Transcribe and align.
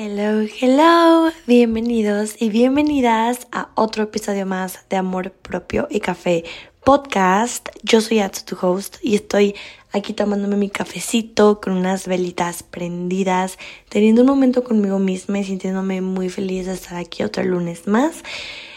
Hello, 0.00 0.46
hello, 0.60 1.32
bienvenidos 1.48 2.40
y 2.40 2.50
bienvenidas 2.50 3.48
a 3.50 3.72
otro 3.74 4.04
episodio 4.04 4.46
más 4.46 4.88
de 4.88 4.96
Amor 4.96 5.32
Propio 5.32 5.88
y 5.90 5.98
Café 5.98 6.44
Podcast. 6.84 7.68
Yo 7.82 8.00
soy 8.00 8.20
Atsu, 8.20 8.44
tu 8.44 8.64
host, 8.64 8.98
y 9.02 9.16
estoy 9.16 9.56
aquí 9.90 10.12
tomándome 10.12 10.56
mi 10.56 10.70
cafecito 10.70 11.60
con 11.60 11.72
unas 11.72 12.06
velitas 12.06 12.62
prendidas, 12.62 13.58
teniendo 13.88 14.20
un 14.20 14.28
momento 14.28 14.62
conmigo 14.62 15.00
misma 15.00 15.40
y 15.40 15.44
sintiéndome 15.44 16.00
muy 16.00 16.28
feliz 16.28 16.66
de 16.66 16.74
estar 16.74 16.96
aquí 16.96 17.24
otro 17.24 17.42
lunes 17.42 17.88
más. 17.88 18.22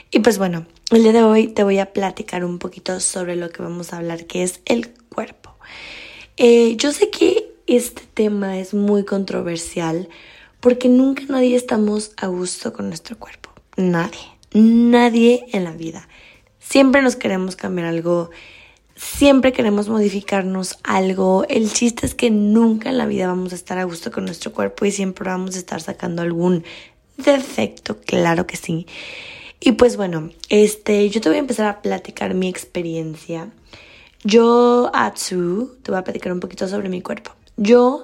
Y 0.10 0.22
pues 0.22 0.40
bueno, 0.40 0.66
el 0.90 1.04
día 1.04 1.14
de 1.14 1.22
hoy 1.22 1.50
te 1.50 1.64
voy 1.64 1.78
a 1.78 1.94
platicar 1.94 2.44
un 2.44 2.58
poquito 2.58 3.00
sobre 3.00 3.36
lo 3.36 3.52
que 3.52 3.62
vamos 3.62 3.94
a 3.94 3.98
hablar, 3.98 4.26
que 4.26 4.42
es 4.42 4.62
el 4.66 4.90
cuerpo. 5.14 5.54
Eh, 6.38 6.78
yo 6.78 6.92
sé 6.92 7.12
que 7.12 7.54
este 7.68 8.02
tema 8.16 8.58
es 8.58 8.74
muy 8.74 9.06
controversial 9.06 10.10
porque 10.62 10.88
nunca 10.88 11.24
nadie 11.28 11.56
estamos 11.56 12.14
a 12.18 12.28
gusto 12.28 12.72
con 12.72 12.88
nuestro 12.88 13.18
cuerpo. 13.18 13.50
Nadie. 13.76 14.22
Nadie 14.54 15.46
en 15.52 15.64
la 15.64 15.72
vida. 15.72 16.08
Siempre 16.60 17.02
nos 17.02 17.16
queremos 17.16 17.56
cambiar 17.56 17.88
algo. 17.88 18.30
Siempre 18.96 19.52
queremos 19.52 19.90
modificarnos 19.90 20.78
algo. 20.84 21.46
El 21.50 21.72
chiste 21.72 22.06
es 22.06 22.14
que 22.14 22.30
nunca 22.30 22.90
en 22.90 22.98
la 22.98 23.08
vida 23.08 23.28
vamos 23.28 23.52
a 23.52 23.56
estar 23.56 23.78
a 23.80 23.84
gusto 23.84 24.12
con 24.12 24.26
nuestro 24.26 24.54
cuerpo 24.54 24.86
y 24.86 24.92
siempre 24.92 25.28
vamos 25.28 25.56
a 25.56 25.60
estar 25.60 25.82
sacando 25.82 26.22
algún 26.22 26.64
defecto, 27.18 27.98
claro 28.00 28.46
que 28.46 28.58
sí. 28.58 28.86
Y 29.60 29.74
pues 29.74 29.98
bueno, 29.98 30.32
este, 30.50 31.10
yo 31.10 31.22
te 31.22 31.30
voy 31.30 31.38
a 31.38 31.42
empezar 31.42 31.68
a 31.68 31.82
platicar 31.82 32.34
mi 32.34 32.48
experiencia. 32.48 33.50
Yo, 34.24 34.92
Atsu, 34.94 35.78
te 35.82 35.92
voy 35.92 36.00
a 36.00 36.04
platicar 36.04 36.32
un 36.32 36.40
poquito 36.40 36.68
sobre 36.68 36.90
mi 36.90 37.02
cuerpo. 37.02 37.32
Yo 37.58 38.04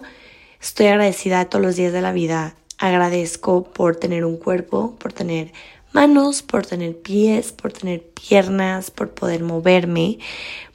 Estoy 0.67 0.87
agradecida 0.87 1.45
todos 1.45 1.63
los 1.63 1.77
días 1.77 1.93
de 1.93 2.01
la 2.01 2.11
vida. 2.11 2.53
Agradezco 2.77 3.63
por 3.63 3.95
tener 3.95 4.25
un 4.25 4.35
cuerpo, 4.35 4.97
por 4.99 5.13
tener 5.13 5.53
manos, 5.93 6.41
por 6.41 6.65
tener 6.65 6.97
pies, 6.97 7.53
por 7.53 7.71
tener 7.71 8.03
piernas, 8.03 8.91
por 8.91 9.11
poder 9.11 9.43
moverme, 9.43 10.19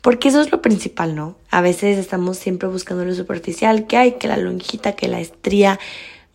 porque 0.00 0.30
eso 0.30 0.41
es 0.41 0.50
lo 0.50 0.62
principal, 0.62 1.14
¿no? 1.14 1.36
A 1.50 1.61
veces 1.61 1.98
estamos 1.98 2.39
siempre 2.39 2.70
buscando 2.70 3.05
lo 3.05 3.14
superficial, 3.14 3.86
que 3.86 3.98
hay, 3.98 4.12
que 4.12 4.28
la 4.28 4.39
lonjita, 4.39 4.97
que 4.97 5.08
la 5.08 5.20
estría. 5.20 5.78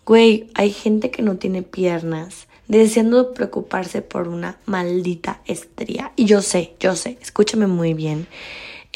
Güey, 0.06 0.52
hay 0.54 0.70
gente 0.70 1.10
que 1.10 1.24
no 1.24 1.38
tiene 1.38 1.64
piernas, 1.64 2.48
deseando 2.68 3.34
preocuparse 3.34 4.04
por 4.04 4.28
una 4.28 4.60
maldita 4.68 5.42
estría. 5.46 6.12
Y 6.16 6.26
yo 6.26 6.44
sé, 6.44 6.76
yo 6.80 6.96
sé, 6.96 7.18
escúchame 7.22 7.66
muy 7.66 7.96
bien. 7.96 8.28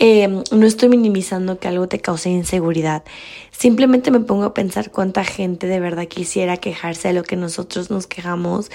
Em, 0.04 0.42
no 0.52 0.66
estoy 0.66 0.90
minimizando 0.90 1.60
que 1.60 1.68
algo 1.68 1.88
te 1.88 2.00
cause 2.00 2.28
inseguridad. 2.28 3.04
Simplemente 3.52 4.10
me 4.10 4.20
pongo 4.20 4.46
a 4.46 4.54
pensar 4.56 4.90
cuánta 4.90 5.24
gente 5.24 5.68
de 5.68 5.80
verdad 5.80 6.08
quisiera 6.08 6.58
quejarse 6.58 7.10
de 7.10 7.14
lo 7.14 7.22
que 7.22 7.36
nosotros 7.36 7.92
nos 7.92 8.08
quejamos. 8.08 8.72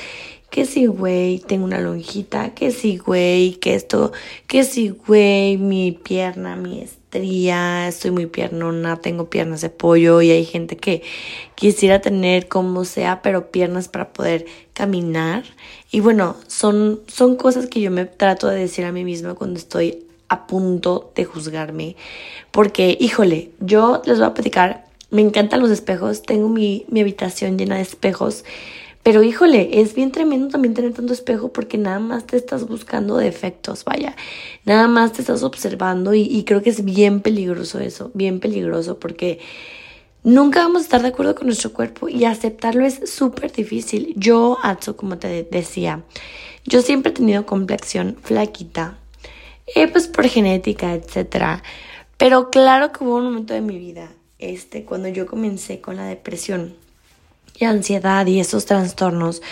Que 0.50 0.66
si, 0.66 0.86
güey, 0.86 1.40
tengo 1.40 1.64
una 1.64 1.80
lonjita. 1.80 2.54
Que 2.54 2.70
si, 2.70 2.98
güey, 2.98 3.54
que 3.54 3.74
esto. 3.74 4.12
Que 4.46 4.62
si, 4.62 4.90
güey, 4.90 5.56
mi 5.56 5.90
pierna, 5.90 6.54
mi 6.54 6.80
estría. 6.82 7.88
Estoy 7.88 8.12
muy 8.12 8.26
piernona, 8.26 9.00
tengo 9.00 9.28
piernas 9.28 9.62
de 9.62 9.70
pollo. 9.70 10.22
Y 10.22 10.30
hay 10.30 10.44
gente 10.44 10.76
que 10.76 11.02
quisiera 11.56 12.00
tener 12.00 12.46
como 12.46 12.84
sea, 12.84 13.20
pero 13.22 13.50
piernas 13.50 13.88
para 13.88 14.12
poder 14.12 14.46
caminar. 14.74 15.42
Y 15.90 15.98
bueno, 15.98 16.36
son, 16.46 17.00
son 17.08 17.34
cosas 17.34 17.66
que 17.66 17.80
yo 17.80 17.90
me 17.90 18.04
trato 18.04 18.46
de 18.46 18.60
decir 18.60 18.84
a 18.84 18.92
mí 18.92 19.02
misma 19.02 19.34
cuando 19.34 19.58
estoy 19.58 20.05
a 20.28 20.46
punto 20.46 21.12
de 21.14 21.24
juzgarme. 21.24 21.96
Porque, 22.50 22.96
híjole, 23.00 23.50
yo 23.60 24.02
les 24.04 24.18
voy 24.18 24.26
a 24.26 24.34
platicar, 24.34 24.86
me 25.10 25.22
encantan 25.22 25.60
los 25.60 25.70
espejos, 25.70 26.22
tengo 26.22 26.48
mi, 26.48 26.84
mi 26.88 27.00
habitación 27.00 27.58
llena 27.58 27.76
de 27.76 27.82
espejos. 27.82 28.44
Pero 29.02 29.22
híjole, 29.22 29.80
es 29.80 29.94
bien 29.94 30.10
tremendo 30.10 30.48
también 30.48 30.74
tener 30.74 30.92
tanto 30.92 31.12
espejo 31.12 31.52
porque 31.52 31.78
nada 31.78 32.00
más 32.00 32.26
te 32.26 32.36
estás 32.36 32.66
buscando 32.66 33.16
defectos, 33.16 33.84
vaya. 33.84 34.16
Nada 34.64 34.88
más 34.88 35.12
te 35.12 35.20
estás 35.20 35.44
observando 35.44 36.12
y, 36.12 36.22
y, 36.22 36.42
creo 36.42 36.60
que 36.60 36.70
es 36.70 36.84
bien 36.84 37.20
peligroso 37.20 37.78
eso, 37.78 38.10
bien 38.14 38.40
peligroso 38.40 38.98
porque 38.98 39.38
nunca 40.24 40.58
vamos 40.58 40.82
a 40.82 40.84
estar 40.86 41.02
de 41.02 41.08
acuerdo 41.08 41.36
con 41.36 41.46
nuestro 41.46 41.72
cuerpo 41.72 42.08
y 42.08 42.24
aceptarlo 42.24 42.84
es 42.84 43.08
súper 43.08 43.52
difícil. 43.52 44.12
Yo, 44.16 44.58
Atsu, 44.64 44.96
como 44.96 45.18
te 45.18 45.44
decía, 45.44 46.02
yo 46.64 46.82
siempre 46.82 47.10
he 47.10 47.14
tenido 47.14 47.46
complexión 47.46 48.16
flaquita, 48.20 48.98
eh, 49.74 49.88
pues 49.88 50.06
por 50.06 50.28
genética, 50.28 50.94
etcétera. 50.94 51.62
Pero 52.16 52.50
claro 52.50 52.92
que 52.92 53.04
hubo 53.04 53.16
un 53.16 53.24
momento 53.24 53.54
de 53.54 53.60
mi 53.60 53.78
vida, 53.78 54.10
este, 54.38 54.84
cuando 54.84 55.08
yo 55.08 55.26
comencé 55.26 55.80
con 55.80 55.96
la 55.96 56.06
depresión 56.06 56.74
y 57.58 57.64
ansiedad 57.64 58.26
y 58.26 58.40
esos 58.40 58.66
trastornos, 58.66 59.42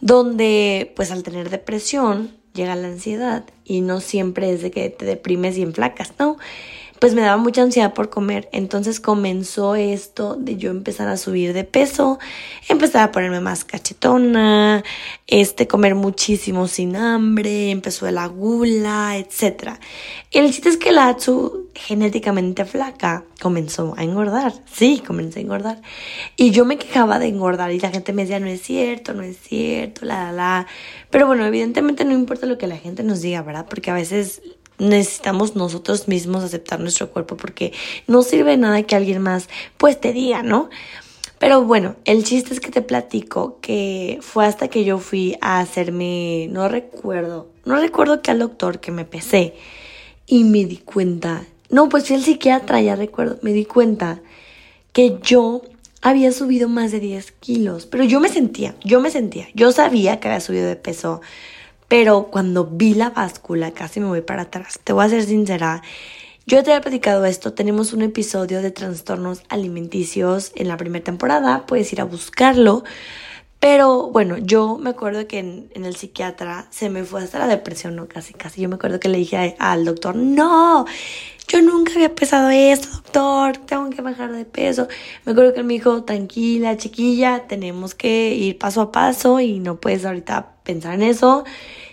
donde 0.00 0.92
pues 0.96 1.10
al 1.10 1.22
tener 1.22 1.50
depresión 1.50 2.36
llega 2.54 2.76
la 2.76 2.88
ansiedad 2.88 3.44
y 3.64 3.80
no 3.80 4.00
siempre 4.00 4.52
es 4.52 4.62
de 4.62 4.70
que 4.70 4.90
te 4.90 5.04
deprimes 5.04 5.56
y 5.58 5.62
enflacas, 5.62 6.12
¿no? 6.18 6.38
Pues 6.98 7.14
me 7.14 7.22
daba 7.22 7.36
mucha 7.36 7.62
ansiedad 7.62 7.94
por 7.94 8.10
comer. 8.10 8.48
Entonces 8.52 9.00
comenzó 9.00 9.74
esto 9.74 10.36
de 10.36 10.56
yo 10.56 10.70
empezar 10.70 11.08
a 11.08 11.16
subir 11.16 11.52
de 11.52 11.64
peso, 11.64 12.18
empezar 12.68 13.02
a 13.02 13.12
ponerme 13.12 13.40
más 13.40 13.64
cachetona, 13.64 14.82
este, 15.26 15.66
comer 15.66 15.94
muchísimo 15.94 16.66
sin 16.68 16.96
hambre, 16.96 17.70
empezó 17.70 18.10
la 18.10 18.26
gula, 18.26 19.16
etc. 19.16 19.78
El 20.30 20.50
chiste 20.50 20.68
es 20.68 20.76
que 20.76 20.92
la 20.92 21.08
Atsu, 21.08 21.68
genéticamente 21.74 22.64
flaca, 22.64 23.24
comenzó 23.40 23.94
a 23.96 24.02
engordar. 24.02 24.52
Sí, 24.72 25.02
comenzó 25.06 25.38
a 25.38 25.42
engordar. 25.42 25.82
Y 26.36 26.50
yo 26.50 26.64
me 26.64 26.78
quejaba 26.78 27.18
de 27.18 27.28
engordar 27.28 27.72
y 27.72 27.80
la 27.80 27.90
gente 27.90 28.12
me 28.12 28.22
decía, 28.22 28.40
no 28.40 28.46
es 28.46 28.62
cierto, 28.62 29.14
no 29.14 29.22
es 29.22 29.38
cierto, 29.38 30.04
la, 30.04 30.24
la, 30.24 30.32
la. 30.32 30.66
Pero 31.10 31.26
bueno, 31.26 31.46
evidentemente 31.46 32.04
no 32.04 32.12
importa 32.12 32.46
lo 32.46 32.58
que 32.58 32.66
la 32.66 32.76
gente 32.76 33.02
nos 33.02 33.22
diga, 33.22 33.42
¿verdad? 33.42 33.66
Porque 33.68 33.90
a 33.90 33.94
veces 33.94 34.42
necesitamos 34.78 35.56
nosotros 35.56 36.08
mismos 36.08 36.44
aceptar 36.44 36.80
nuestro 36.80 37.10
cuerpo 37.10 37.36
porque 37.36 37.72
no 38.06 38.22
sirve 38.22 38.56
nada 38.56 38.82
que 38.82 38.96
alguien 38.96 39.20
más 39.20 39.48
pues 39.76 40.00
te 40.00 40.12
diga, 40.12 40.42
¿no? 40.42 40.70
Pero 41.38 41.62
bueno, 41.62 41.94
el 42.04 42.24
chiste 42.24 42.52
es 42.52 42.60
que 42.60 42.70
te 42.70 42.82
platico 42.82 43.58
que 43.60 44.18
fue 44.22 44.44
hasta 44.44 44.68
que 44.68 44.84
yo 44.84 44.98
fui 44.98 45.36
a 45.40 45.60
hacerme, 45.60 46.48
no 46.50 46.68
recuerdo, 46.68 47.48
no 47.64 47.76
recuerdo 47.76 48.22
que 48.22 48.32
al 48.32 48.40
doctor 48.40 48.80
que 48.80 48.90
me 48.90 49.04
pesé 49.04 49.54
y 50.26 50.42
me 50.44 50.64
di 50.64 50.78
cuenta, 50.78 51.44
no, 51.70 51.88
pues 51.88 52.06
fui 52.06 52.16
al 52.16 52.22
psiquiatra, 52.22 52.80
ya 52.80 52.96
recuerdo, 52.96 53.38
me 53.42 53.52
di 53.52 53.64
cuenta 53.66 54.20
que 54.92 55.18
yo 55.22 55.62
había 56.02 56.32
subido 56.32 56.68
más 56.68 56.90
de 56.90 57.00
10 57.00 57.32
kilos, 57.32 57.86
pero 57.86 58.02
yo 58.02 58.18
me 58.18 58.28
sentía, 58.28 58.74
yo 58.84 59.00
me 59.00 59.10
sentía, 59.10 59.46
yo 59.54 59.70
sabía 59.70 60.18
que 60.18 60.28
había 60.28 60.40
subido 60.40 60.66
de 60.66 60.76
peso, 60.76 61.20
pero 61.88 62.28
cuando 62.30 62.66
vi 62.66 62.94
la 62.94 63.10
báscula, 63.10 63.72
casi 63.72 63.98
me 64.00 64.06
voy 64.06 64.20
para 64.20 64.42
atrás. 64.42 64.78
Te 64.84 64.92
voy 64.92 65.06
a 65.06 65.08
ser 65.08 65.24
sincera. 65.24 65.82
Yo 66.46 66.62
te 66.62 66.74
he 66.74 66.80
platicado 66.80 67.24
esto, 67.26 67.52
tenemos 67.52 67.92
un 67.92 68.02
episodio 68.02 68.62
de 68.62 68.70
trastornos 68.70 69.42
alimenticios 69.48 70.52
en 70.54 70.68
la 70.68 70.78
primera 70.78 71.04
temporada, 71.04 71.66
puedes 71.66 71.92
ir 71.92 72.00
a 72.00 72.04
buscarlo. 72.04 72.84
Pero 73.60 74.08
bueno, 74.10 74.38
yo 74.38 74.78
me 74.78 74.90
acuerdo 74.90 75.26
que 75.26 75.40
en, 75.40 75.68
el 75.74 75.96
psiquiatra 75.96 76.68
se 76.70 76.90
me 76.90 77.04
fue 77.04 77.24
hasta 77.24 77.40
la 77.40 77.48
depresión, 77.48 77.96
¿no? 77.96 78.06
Casi, 78.06 78.32
casi. 78.32 78.62
Yo 78.62 78.68
me 78.68 78.76
acuerdo 78.76 79.00
que 79.00 79.08
le 79.08 79.18
dije 79.18 79.56
al 79.58 79.84
doctor, 79.84 80.14
no, 80.14 80.86
yo 81.48 81.62
nunca 81.62 81.92
había 81.94 82.14
pesado 82.14 82.50
esto, 82.50 82.88
doctor, 82.92 83.56
tengo 83.56 83.90
que 83.90 84.00
bajar 84.00 84.32
de 84.32 84.44
peso. 84.44 84.86
Me 85.24 85.32
acuerdo 85.32 85.52
que 85.54 85.60
él 85.60 85.66
me 85.66 85.74
dijo, 85.74 86.04
tranquila, 86.04 86.76
chiquilla, 86.76 87.46
tenemos 87.48 87.94
que 87.94 88.34
ir 88.34 88.58
paso 88.58 88.80
a 88.80 88.92
paso 88.92 89.40
y 89.40 89.58
no 89.58 89.80
puedes 89.80 90.04
ahorita 90.04 90.57
pensar 90.68 90.94
en 90.94 91.02
eso. 91.02 91.44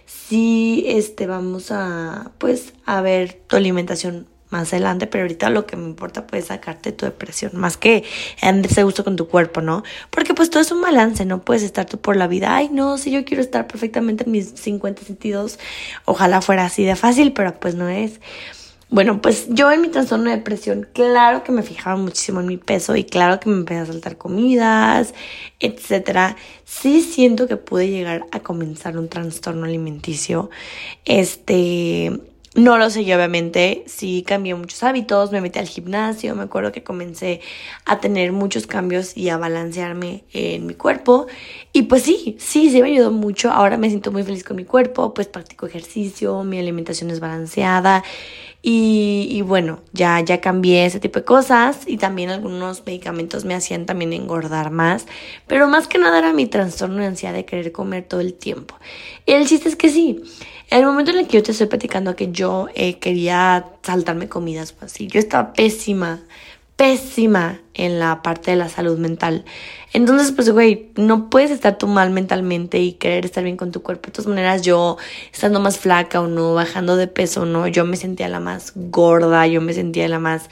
Sí, 0.05 0.83
este, 0.87 1.27
vamos 1.27 1.71
a, 1.71 2.31
pues, 2.39 2.73
a 2.85 3.01
ver 3.01 3.39
tu 3.47 3.55
alimentación 3.55 4.27
más 4.49 4.73
adelante, 4.73 5.07
pero 5.07 5.23
ahorita 5.23 5.49
lo 5.49 5.65
que 5.65 5.75
me 5.75 5.85
importa 5.85 6.27
pues 6.27 6.45
sacarte 6.45 6.91
tu 6.91 7.05
depresión, 7.05 7.53
más 7.55 7.77
que 7.77 8.03
ese 8.41 8.83
gusto 8.83 9.03
con 9.03 9.16
tu 9.16 9.27
cuerpo, 9.27 9.61
¿no? 9.61 9.83
Porque 10.11 10.33
pues 10.33 10.49
todo 10.49 10.61
es 10.61 10.72
un 10.72 10.81
balance, 10.81 11.25
no 11.25 11.41
puedes 11.41 11.63
estar 11.63 11.85
tú 11.85 11.99
por 11.99 12.16
la 12.16 12.27
vida, 12.27 12.55
ay 12.55 12.69
no, 12.72 12.97
si 12.97 13.11
yo 13.11 13.25
quiero 13.25 13.41
estar 13.41 13.66
perfectamente 13.67 14.25
en 14.25 14.31
mis 14.31 14.49
50 14.49 15.03
sentidos, 15.03 15.57
ojalá 16.05 16.41
fuera 16.41 16.66
así 16.66 16.83
de 16.83 16.95
fácil, 16.95 17.33
pero 17.33 17.59
pues 17.59 17.75
no 17.75 17.89
es. 17.89 18.19
Bueno, 18.90 19.20
pues 19.20 19.47
yo 19.49 19.72
en 19.72 19.82
mi 19.82 19.90
trastorno 19.90 20.29
de 20.29 20.37
depresión, 20.37 20.87
claro 20.93 21.43
que 21.43 21.52
me 21.52 21.64
fijaba 21.64 21.96
muchísimo 21.97 22.40
en 22.40 22.46
mi 22.46 22.58
peso 22.58 22.96
y 22.96 23.03
claro 23.03 23.40
que 23.40 23.49
me 23.49 23.58
empecé 23.58 23.79
a 23.79 23.85
saltar 23.87 24.17
comidas, 24.17 25.16
etcétera. 25.59 26.35
Sí 26.66 27.02
siento 27.02 27.47
que 27.47 27.58
pude 27.58 27.90
llegar 27.90 28.26
a 28.32 28.41
comenzar 28.41 28.97
un 28.97 29.09
trastorno 29.09 29.66
alimenticio. 29.66 30.52
Este, 31.03 32.11
no 32.53 32.78
lo 32.78 32.90
sé 32.91 33.05
yo, 33.05 33.16
obviamente, 33.16 33.84
sí 33.87 34.23
cambié 34.26 34.53
muchos 34.53 34.84
hábitos, 34.84 35.31
me 35.31 35.41
metí 35.41 35.58
al 35.58 35.67
gimnasio, 35.67 36.35
me 36.35 36.43
acuerdo 36.43 36.72
que 36.72 36.84
comencé 36.84 37.41
a 37.85 37.99
tener 37.99 38.31
muchos 38.34 38.67
cambios 38.67 39.17
y 39.17 39.29
a 39.29 39.38
balancearme 39.38 40.23
en 40.31 40.67
mi 40.67 40.76
cuerpo. 40.76 41.26
Y 41.73 41.84
pues 41.84 42.03
sí, 42.03 42.38
sí, 42.40 42.70
sí 42.70 42.81
me 42.84 42.91
ayudó 42.91 43.11
mucho. 43.11 43.52
Ahora 43.52 43.78
me 43.78 43.90
siento 43.90 44.11
muy 44.11 44.23
feliz 44.23 44.43
con 44.43 44.58
mi 44.58 44.64
cuerpo, 44.64 45.14
pues 45.14 45.28
practico 45.28 45.66
ejercicio, 45.66 46.43
mi 46.43 46.59
alimentación 46.59 47.09
es 47.09 47.20
balanceada 47.20 48.03
Y, 48.67 49.44
bueno, 49.44 49.84
ya, 49.94 50.20
ya 50.22 50.41
cambié 50.41 50.88
ese 50.88 51.00
tipo 51.00 51.20
de 51.20 51.26
cosas 51.26 51.82
y 51.85 51.97
también 51.97 52.32
algunos 52.32 52.84
medicamentos 52.84 53.46
me 53.46 53.53
hacían 53.53 53.85
también 53.85 54.12
engordar 54.12 54.72
más, 54.72 55.06
pero 55.46 55.67
más 55.67 55.88
que 55.88 56.00
nada 56.00 56.17
era 56.17 56.34
mi 56.34 56.47
trastorno 56.47 56.97
de 56.97 57.06
ansiedad 57.06 57.35
de 57.35 57.46
querer 57.46 57.72
comer 57.72 58.06
todo 58.06 58.22
el 58.22 58.34
tiempo. 58.34 58.73
Y 59.28 59.34
el 59.34 59.46
chiste 59.47 59.70
es 59.70 59.76
que 59.76 59.90
sí, 59.90 60.23
en 60.72 60.79
el 60.79 60.85
momento 60.88 61.12
en 61.12 61.20
el 61.20 61.28
que 61.28 61.38
yo 61.38 61.44
te 61.44 61.52
estoy 61.52 61.67
platicando 61.67 62.16
que 62.16 62.32
yo 62.32 62.67
eh, 62.73 62.97
quería 62.97 63.67
saltarme 63.84 64.29
comidas, 64.29 64.72
pues 64.72 64.94
sí, 64.94 65.06
yo 65.06 65.20
estaba 65.20 65.53
pésima 65.53 66.23
pésima 66.75 67.61
en 67.73 67.99
la 67.99 68.22
parte 68.22 68.51
de 68.51 68.57
la 68.57 68.69
salud 68.69 68.97
mental. 68.97 69.45
Entonces, 69.93 70.31
pues, 70.31 70.49
güey, 70.49 70.89
no 70.95 71.29
puedes 71.29 71.51
estar 71.51 71.77
tú 71.77 71.87
mal 71.87 72.09
mentalmente 72.09 72.79
y 72.79 72.93
querer 72.93 73.25
estar 73.25 73.43
bien 73.43 73.57
con 73.57 73.72
tu 73.72 73.81
cuerpo. 73.81 74.07
De 74.07 74.11
todas 74.11 74.27
maneras, 74.27 74.61
yo, 74.61 74.97
estando 75.31 75.59
más 75.59 75.77
flaca 75.77 76.19
o 76.22 76.27
no, 76.27 76.53
bajando 76.53 76.97
de 76.97 77.07
peso 77.07 77.43
o 77.43 77.45
no, 77.45 77.67
yo 77.67 77.85
me 77.85 77.95
sentía 77.95 78.27
la 78.27 78.39
más 78.39 78.73
gorda, 78.75 79.47
yo 79.47 79.61
me 79.61 79.73
sentía 79.73 80.07
la 80.09 80.19
más, 80.19 80.49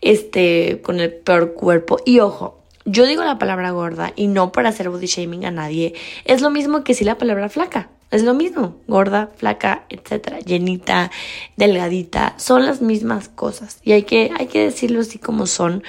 este, 0.00 0.80
con 0.82 1.00
el 1.00 1.12
peor 1.12 1.54
cuerpo. 1.54 1.98
Y 2.04 2.20
ojo, 2.20 2.62
yo 2.84 3.06
digo 3.06 3.24
la 3.24 3.38
palabra 3.38 3.70
gorda 3.70 4.12
y 4.14 4.28
no 4.28 4.52
para 4.52 4.68
hacer 4.68 4.90
body 4.90 5.06
shaming 5.06 5.44
a 5.46 5.50
nadie. 5.50 5.94
Es 6.24 6.40
lo 6.40 6.50
mismo 6.50 6.84
que 6.84 6.94
si 6.94 7.04
la 7.04 7.18
palabra 7.18 7.48
flaca. 7.48 7.88
Es 8.14 8.22
lo 8.22 8.32
mismo, 8.32 8.76
gorda, 8.86 9.30
flaca, 9.34 9.86
etcétera, 9.88 10.38
llenita, 10.38 11.10
delgadita, 11.56 12.34
son 12.36 12.64
las 12.64 12.80
mismas 12.80 13.28
cosas. 13.28 13.80
Y 13.82 13.90
hay 13.90 14.04
que, 14.04 14.30
hay 14.38 14.46
que 14.46 14.62
decirlo 14.62 15.00
así 15.00 15.18
como 15.18 15.48
son, 15.48 15.82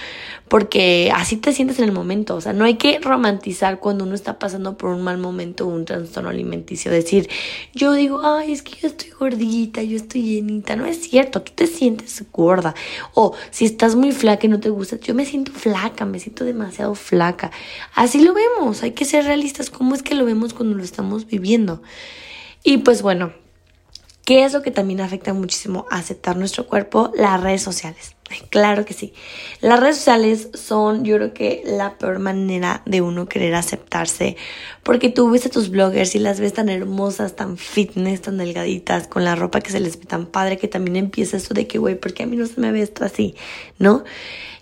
porque 0.47 1.12
así 1.13 1.38
te 1.38 1.53
sientes 1.53 1.80
en 1.80 1.86
el 1.86 1.92
momento. 1.92 2.36
O 2.36 2.42
sea, 2.42 2.53
no 2.53 2.65
hay 2.65 2.75
que 2.75 3.00
romantizar 3.00 3.80
cuando 3.80 4.03
uno 4.03 4.15
está 4.15 4.38
pasando 4.38 4.77
por 4.77 4.92
un 4.92 5.01
mal 5.01 5.18
momento 5.18 5.65
o 5.65 5.69
un 5.69 5.86
trastorno 5.86 6.30
alimenticio. 6.30 6.92
Decir, 6.92 7.30
yo 7.74 7.94
digo, 7.94 8.21
ay, 8.24 8.51
es 8.51 8.62
que 8.62 8.80
yo 8.80 8.88
estoy 8.88 9.09
gordita, 9.09 9.81
yo 9.81 9.97
estoy 9.97 10.24
llenita. 10.24 10.75
No 10.75 10.86
es 10.86 11.01
cierto, 11.01 11.42
tú 11.42 11.51
te 11.56 11.68
sientes 11.68 12.24
gorda. 12.31 12.75
O 13.13 13.36
si 13.50 13.65
estás 13.65 13.95
muy 13.95 14.12
flaca 14.12 14.45
y 14.45 14.50
no 14.50 14.59
te 14.59 14.69
gusta, 14.69 14.97
yo 14.97 15.15
me 15.15 15.25
siento 15.25 15.51
flaca, 15.51 16.06
me 16.06 16.19
siento 16.19 16.45
demasiado 16.45 16.95
flaca. 16.95 17.51
Así 17.95 18.21
lo 18.21 18.33
vemos, 18.33 18.83
hay 18.83 18.91
que 18.91 19.06
ser 19.06 19.25
realistas. 19.25 19.69
¿Cómo 19.69 19.95
es 19.95 20.03
que 20.03 20.15
lo 20.15 20.25
vemos 20.25 20.53
cuando 20.53 20.75
lo 20.75 20.83
estamos 20.83 21.25
viviendo? 21.25 21.81
Y 22.63 22.77
pues 22.77 23.01
bueno, 23.01 23.33
¿qué 24.25 24.44
es 24.44 24.53
lo 24.53 24.62
que 24.62 24.71
también 24.71 25.01
afecta 25.01 25.33
muchísimo 25.33 25.86
a 25.89 25.98
aceptar 25.98 26.38
nuestro 26.38 26.68
cuerpo? 26.68 27.12
Las 27.15 27.41
redes 27.41 27.62
sociales. 27.62 28.14
Claro 28.50 28.86
que 28.86 28.95
sí. 28.95 29.13
Las 29.62 29.80
redes 29.80 29.98
sociales 29.98 30.50
son, 30.56 31.06
yo 31.06 31.18
creo 31.18 31.33
que 31.33 31.62
la 31.63 31.98
peor 31.98 32.18
manera 32.18 32.81
de 32.86 33.01
uno 33.01 33.27
querer 33.27 33.54
aceptarse, 33.54 34.36
porque 34.81 35.10
tú 35.10 35.30
ves 35.30 35.45
a 35.45 35.50
tus 35.50 35.69
bloggers 35.69 36.16
y 36.16 36.19
las 36.19 36.39
ves 36.39 36.54
tan 36.54 36.69
hermosas, 36.69 37.36
tan 37.36 37.57
fitness, 37.57 38.22
tan 38.22 38.38
delgaditas, 38.38 39.07
con 39.07 39.24
la 39.24 39.36
ropa 39.36 39.62
que 39.62 39.69
se 39.69 39.80
les 39.80 40.00
ve 40.00 40.06
tan 40.06 40.25
padre, 40.25 40.57
que 40.57 40.68
también 40.68 40.95
empieza 40.95 41.38
esto 41.38 41.54
de 41.54 41.68
que, 41.68 41.77
güey, 41.77 41.95
¿por 41.95 42.13
qué 42.13 42.24
a 42.24 42.25
mí 42.25 42.36
no 42.36 42.48
se 42.48 42.60
me 42.60 42.72
ve 42.72 42.81
esto 42.81 43.06
así? 43.06 43.36
¿No? 43.77 44.04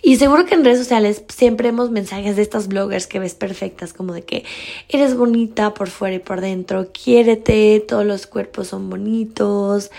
Y 0.01 0.18
seguro 0.18 0.45
que 0.45 0.56
en 0.56 0.65
redes 0.65 0.80
sociales 0.80 1.24
siempre 1.30 1.69
hemos 1.69 1.89
mensajes 1.89 2.36
de 2.36 2.42
estas 2.42 2.68
bloggers 2.68 3.07
que 3.07 3.19
ves 3.19 3.36
perfectas, 3.36 3.94
como 3.94 4.13
de 4.13 4.24
que 4.24 4.44
eres 4.89 5.15
bonita 5.15 5.74
por 5.74 5.89
fuera 5.89 6.18
y 6.18 6.19
por 6.19 6.42
dentro, 6.42 6.92
quiérete, 6.92 7.80
todos 7.88 8.06
los 8.06 8.27
cuerpos 8.27 8.68
son 8.68 8.89
bonitos, 8.89 9.92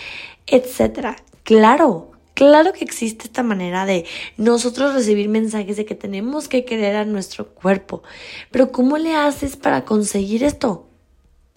etc. 0.47 1.17
Claro, 1.45 2.14
claro 2.35 2.73
que 2.73 2.85
existe 2.85 3.25
esta 3.25 3.43
manera 3.43 3.87
de 3.87 4.05
nosotros 4.37 4.95
recibir 4.95 5.29
mensajes 5.29 5.77
de 5.77 5.85
que 5.85 5.95
tenemos 5.95 6.49
que 6.49 6.65
querer 6.65 6.97
a 6.97 7.05
nuestro 7.05 7.49
cuerpo, 7.49 8.03
pero 8.51 8.73
¿cómo 8.73 8.99
le 8.99 9.15
haces 9.15 9.57
para 9.57 9.85
conseguir 9.85 10.45
esto? 10.45 10.87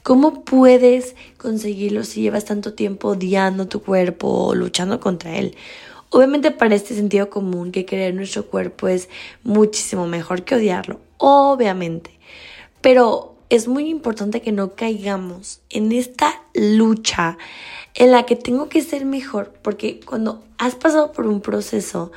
¿Cómo 0.03 0.45
puedes 0.45 1.15
conseguirlo 1.37 2.05
si 2.05 2.21
llevas 2.21 2.45
tanto 2.45 2.73
tiempo 2.73 3.09
odiando 3.09 3.67
tu 3.67 3.81
cuerpo 3.81 4.29
o 4.29 4.55
luchando 4.55 5.01
contra 5.01 5.37
él? 5.37 5.57
Obviamente 6.09 6.51
para 6.51 6.75
este 6.75 6.95
sentido 6.95 7.29
común 7.29 7.73
que 7.73 7.85
querer 7.85 8.13
nuestro 8.13 8.45
cuerpo 8.45 8.87
es 8.87 9.09
muchísimo 9.43 10.07
mejor 10.07 10.43
que 10.43 10.55
odiarlo, 10.55 11.01
obviamente. 11.17 12.11
Pero 12.79 13.36
es 13.49 13.67
muy 13.67 13.89
importante 13.89 14.41
que 14.41 14.51
no 14.51 14.75
caigamos 14.75 15.61
en 15.69 15.91
esta 15.91 16.43
lucha 16.53 17.37
en 17.93 18.11
la 18.11 18.25
que 18.25 18.35
tengo 18.35 18.69
que 18.69 18.81
ser 18.81 19.05
mejor, 19.05 19.53
porque 19.61 19.99
cuando 19.99 20.43
has 20.57 20.75
pasado 20.75 21.11
por 21.11 21.25
un 21.27 21.41
proceso 21.41 22.11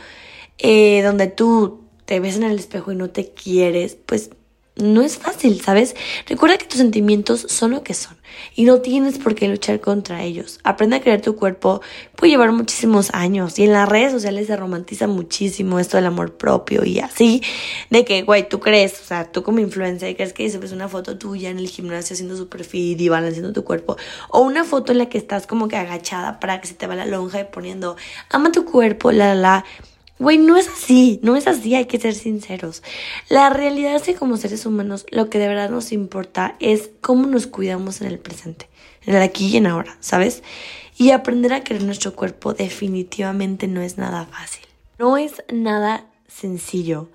eh, 0.58 1.02
donde 1.02 1.28
tú 1.28 1.80
te 2.04 2.20
ves 2.20 2.36
en 2.36 2.42
el 2.42 2.58
espejo 2.58 2.92
y 2.92 2.96
no 2.96 3.10
te 3.10 3.30
quieres, 3.30 3.96
pues 4.06 4.30
no 4.76 5.02
es 5.02 5.18
fácil, 5.18 5.60
¿sabes? 5.60 5.94
Recuerda 6.26 6.58
que 6.58 6.66
tus 6.66 6.78
sentimientos 6.78 7.46
son 7.48 7.72
lo 7.72 7.82
que 7.82 7.94
son 7.94 8.16
y 8.54 8.64
no 8.64 8.80
tienes 8.80 9.18
por 9.18 9.34
qué 9.34 9.48
luchar 9.48 9.80
contra 9.80 10.22
ellos. 10.22 10.60
Aprende 10.64 10.96
a 10.96 11.00
creer 11.00 11.20
tu 11.20 11.36
cuerpo, 11.36 11.80
puede 12.16 12.30
llevar 12.30 12.52
muchísimos 12.52 13.10
años 13.12 13.58
y 13.58 13.64
en 13.64 13.72
las 13.72 13.88
redes 13.88 14.12
sociales 14.12 14.46
se 14.46 14.56
romantiza 14.56 15.06
muchísimo 15.06 15.78
esto 15.78 15.96
del 15.96 16.06
amor 16.06 16.36
propio 16.36 16.84
y 16.84 17.00
así, 17.00 17.42
de 17.90 18.04
que, 18.04 18.22
güey, 18.22 18.48
tú 18.48 18.60
crees, 18.60 19.00
o 19.00 19.04
sea, 19.04 19.30
tú 19.30 19.42
como 19.42 19.58
influencer, 19.60 20.14
crees 20.16 20.32
que 20.32 20.48
ves 20.58 20.72
una 20.72 20.88
foto 20.88 21.18
tuya 21.18 21.50
en 21.50 21.58
el 21.58 21.68
gimnasio 21.68 22.14
haciendo 22.14 22.36
super 22.36 22.64
fit 22.64 23.00
y 23.00 23.08
balanceando 23.08 23.52
tu 23.52 23.64
cuerpo 23.64 23.96
o 24.30 24.40
una 24.40 24.64
foto 24.64 24.92
en 24.92 24.98
la 24.98 25.06
que 25.06 25.18
estás 25.18 25.46
como 25.46 25.68
que 25.68 25.76
agachada 25.76 26.40
para 26.40 26.60
que 26.60 26.68
se 26.68 26.74
te 26.74 26.86
va 26.86 26.94
la 26.94 27.06
lonja 27.06 27.40
y 27.40 27.44
poniendo, 27.44 27.96
ama 28.30 28.52
tu 28.52 28.64
cuerpo, 28.64 29.12
la, 29.12 29.34
la, 29.34 29.64
la 29.99 29.99
Güey, 30.20 30.36
no 30.36 30.58
es 30.58 30.68
así, 30.68 31.18
no 31.22 31.34
es 31.34 31.46
así, 31.46 31.74
hay 31.74 31.86
que 31.86 31.98
ser 31.98 32.14
sinceros. 32.14 32.82
La 33.30 33.48
realidad 33.48 33.96
es 33.96 34.02
que 34.02 34.14
como 34.14 34.36
seres 34.36 34.66
humanos 34.66 35.06
lo 35.10 35.30
que 35.30 35.38
de 35.38 35.48
verdad 35.48 35.70
nos 35.70 35.92
importa 35.92 36.56
es 36.60 36.90
cómo 37.00 37.26
nos 37.26 37.46
cuidamos 37.46 38.02
en 38.02 38.08
el 38.08 38.18
presente, 38.18 38.68
en 39.06 39.16
el 39.16 39.22
aquí 39.22 39.46
y 39.46 39.56
en 39.56 39.66
ahora, 39.66 39.96
¿sabes? 40.00 40.42
Y 40.98 41.12
aprender 41.12 41.54
a 41.54 41.64
querer 41.64 41.84
nuestro 41.84 42.14
cuerpo 42.14 42.52
definitivamente 42.52 43.66
no 43.66 43.80
es 43.80 43.96
nada 43.96 44.26
fácil. 44.26 44.66
No 44.98 45.16
es 45.16 45.42
nada 45.50 46.04
sencillo, 46.28 47.08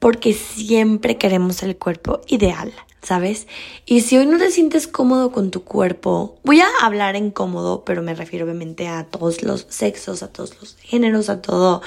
porque 0.00 0.32
siempre 0.32 1.16
queremos 1.16 1.62
el 1.62 1.76
cuerpo 1.76 2.20
ideal. 2.26 2.72
¿Sabes? 3.04 3.46
Y 3.86 4.00
si 4.00 4.16
hoy 4.16 4.26
no 4.26 4.38
te 4.38 4.50
sientes 4.50 4.88
cómodo 4.88 5.30
con 5.30 5.50
tu 5.50 5.62
cuerpo, 5.62 6.36
voy 6.42 6.60
a 6.60 6.68
hablar 6.82 7.16
en 7.16 7.30
cómodo, 7.30 7.84
pero 7.84 8.02
me 8.02 8.14
refiero 8.14 8.46
obviamente 8.46 8.88
a 8.88 9.04
todos 9.04 9.42
los 9.42 9.66
sexos, 9.68 10.22
a 10.22 10.28
todos 10.28 10.58
los 10.60 10.76
géneros, 10.78 11.28
a 11.28 11.42
todo 11.42 11.82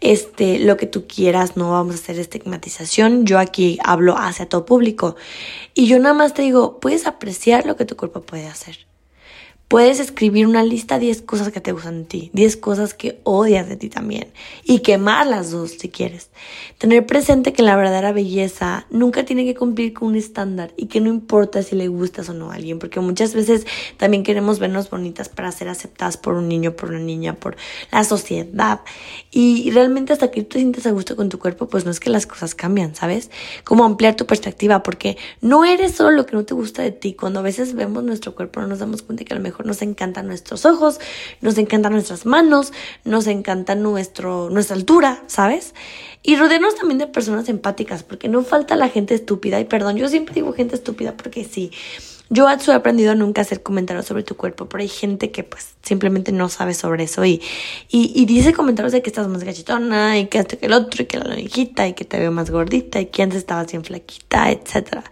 este 0.00 0.58
lo 0.58 0.76
que 0.76 0.86
tú 0.86 1.06
quieras, 1.06 1.56
no 1.56 1.70
vamos 1.70 1.94
a 1.94 1.98
hacer 1.98 2.18
estigmatización. 2.18 3.26
Yo 3.26 3.38
aquí 3.38 3.78
hablo 3.84 4.16
hacia 4.18 4.48
todo 4.48 4.66
público 4.66 5.16
y 5.74 5.86
yo 5.86 5.98
nada 5.98 6.14
más 6.14 6.34
te 6.34 6.42
digo, 6.42 6.80
puedes 6.80 7.06
apreciar 7.06 7.64
lo 7.64 7.76
que 7.76 7.84
tu 7.84 7.96
cuerpo 7.96 8.22
puede 8.22 8.48
hacer. 8.48 8.86
Puedes 9.68 9.98
escribir 9.98 10.46
una 10.46 10.62
lista 10.62 10.94
de 10.94 11.06
10 11.06 11.22
cosas 11.22 11.50
que 11.50 11.60
te 11.60 11.72
gustan 11.72 12.02
de 12.02 12.04
ti, 12.04 12.30
10 12.34 12.56
cosas 12.58 12.94
que 12.94 13.18
odias 13.24 13.68
de 13.68 13.74
ti 13.74 13.88
también 13.88 14.28
y 14.62 14.78
quemar 14.78 15.26
las 15.26 15.50
dos 15.50 15.72
si 15.72 15.88
quieres. 15.88 16.30
Tener 16.78 17.04
presente 17.04 17.52
que 17.52 17.64
la 17.64 17.74
verdadera 17.74 18.12
belleza 18.12 18.86
nunca 18.90 19.24
tiene 19.24 19.44
que 19.44 19.56
cumplir 19.56 19.92
con 19.92 20.10
un 20.10 20.14
estándar 20.14 20.72
y 20.76 20.86
que 20.86 21.00
no 21.00 21.08
importa 21.08 21.64
si 21.64 21.74
le 21.74 21.88
gustas 21.88 22.28
o 22.28 22.32
no 22.32 22.52
a 22.52 22.54
alguien, 22.54 22.78
porque 22.78 23.00
muchas 23.00 23.34
veces 23.34 23.66
también 23.96 24.22
queremos 24.22 24.60
vernos 24.60 24.88
bonitas 24.88 25.28
para 25.28 25.50
ser 25.50 25.68
aceptadas 25.68 26.16
por 26.16 26.34
un 26.34 26.46
niño, 26.46 26.76
por 26.76 26.90
una 26.90 27.00
niña, 27.00 27.34
por 27.34 27.56
la 27.90 28.04
sociedad. 28.04 28.82
Y 29.32 29.72
realmente 29.72 30.12
hasta 30.12 30.30
que 30.30 30.42
tú 30.42 30.50
te 30.50 30.58
sientes 30.60 30.86
a 30.86 30.92
gusto 30.92 31.16
con 31.16 31.28
tu 31.28 31.40
cuerpo, 31.40 31.68
pues 31.68 31.84
no 31.84 31.90
es 31.90 31.98
que 31.98 32.10
las 32.10 32.28
cosas 32.28 32.54
cambian, 32.54 32.94
¿sabes? 32.94 33.32
Como 33.64 33.84
ampliar 33.84 34.14
tu 34.14 34.26
perspectiva, 34.26 34.84
porque 34.84 35.16
no 35.40 35.64
eres 35.64 35.96
solo 35.96 36.12
lo 36.12 36.24
que 36.24 36.36
no 36.36 36.44
te 36.44 36.54
gusta 36.54 36.82
de 36.82 36.92
ti. 36.92 37.14
Cuando 37.14 37.40
a 37.40 37.42
veces 37.42 37.74
vemos 37.74 38.04
nuestro 38.04 38.36
cuerpo 38.36 38.60
no 38.60 38.68
nos 38.68 38.78
damos 38.78 39.02
cuenta 39.02 39.24
que 39.24 39.34
a 39.34 39.36
lo 39.36 39.42
mejor 39.42 39.55
nos 39.64 39.82
encantan 39.82 40.26
nuestros 40.26 40.64
ojos, 40.64 41.00
nos 41.40 41.58
encantan 41.58 41.92
nuestras 41.92 42.26
manos, 42.26 42.72
nos 43.04 43.26
encanta 43.26 43.74
nuestro, 43.74 44.50
nuestra 44.50 44.76
altura, 44.76 45.22
¿sabes? 45.26 45.74
Y 46.22 46.36
rodearnos 46.36 46.74
también 46.74 46.98
de 46.98 47.06
personas 47.06 47.48
empáticas, 47.48 48.02
porque 48.02 48.28
no 48.28 48.42
falta 48.42 48.74
la 48.76 48.88
gente 48.88 49.14
estúpida. 49.14 49.60
Y 49.60 49.64
perdón, 49.64 49.96
yo 49.96 50.08
siempre 50.08 50.34
digo 50.34 50.52
gente 50.52 50.74
estúpida 50.74 51.16
porque 51.16 51.44
sí. 51.44 51.70
Yo 52.28 52.48
he 52.48 52.72
aprendido 52.72 53.12
a 53.12 53.14
nunca 53.14 53.42
hacer 53.42 53.62
comentarios 53.62 54.06
sobre 54.06 54.24
tu 54.24 54.36
cuerpo, 54.36 54.68
pero 54.68 54.82
hay 54.82 54.88
gente 54.88 55.30
que 55.30 55.44
pues 55.44 55.76
simplemente 55.82 56.32
no 56.32 56.48
sabe 56.48 56.74
sobre 56.74 57.04
eso 57.04 57.24
y, 57.24 57.40
y, 57.88 58.26
dice 58.26 58.52
comentarios 58.52 58.92
de 58.92 59.00
que 59.00 59.10
estás 59.10 59.28
más 59.28 59.44
gachitona 59.44 60.18
y 60.18 60.26
que 60.26 60.38
esto 60.38 60.58
que 60.58 60.66
el 60.66 60.72
otro 60.72 61.04
y 61.04 61.06
que 61.06 61.18
la 61.18 61.26
lonjita 61.26 61.86
y 61.86 61.92
que 61.92 62.04
te 62.04 62.18
veo 62.18 62.32
más 62.32 62.50
gordita 62.50 63.00
y 63.00 63.06
que 63.06 63.22
antes 63.22 63.38
estabas 63.38 63.70
bien 63.70 63.84
flaquita, 63.84 64.50
etc. 64.50 65.04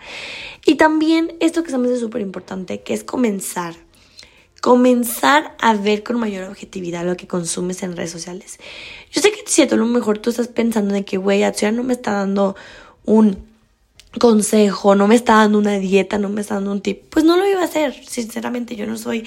Y 0.67 0.75
también 0.75 1.37
esto 1.39 1.63
que 1.63 1.71
se 1.71 1.79
me 1.79 1.87
hace 1.87 2.01
súper 2.01 2.21
importante, 2.21 2.83
que 2.83 2.95
es 2.95 3.05
comenzar 3.05 3.77
comenzar 4.65 5.55
a 5.61 5.75
ver 5.75 6.03
con 6.03 6.19
mayor 6.19 6.45
objetividad 6.45 7.05
lo 7.05 7.19
que 7.19 7.27
consumes 7.27 7.83
en 7.83 7.95
redes 7.95 8.13
sociales. 8.13 8.59
Yo 9.13 9.21
sé 9.21 9.31
que 9.31 9.43
si 9.45 9.61
a 9.61 9.67
lo 9.67 9.85
mejor 9.85 10.17
tú 10.17 10.31
estás 10.31 10.49
pensando 10.49 10.95
de 10.95 11.05
que, 11.05 11.19
güey, 11.19 11.41
ya 11.41 11.71
no 11.71 11.83
me 11.83 11.93
está 11.93 12.13
dando 12.13 12.57
un 13.05 13.45
consejo, 14.19 14.95
no 14.95 15.07
me 15.07 15.17
está 15.17 15.35
dando 15.35 15.59
una 15.59 15.79
dieta, 15.79 16.17
no 16.17 16.31
me 16.31 16.41
está 16.41 16.55
dando 16.55 16.73
un 16.73 16.81
tip, 16.81 17.03
pues 17.11 17.27
no 17.27 17.37
lo 17.37 17.47
iba 17.47 17.61
a 17.61 17.65
hacer. 17.65 17.95
Sinceramente, 18.07 18.75
yo 18.75 18.87
no 18.87 18.97
soy 18.97 19.27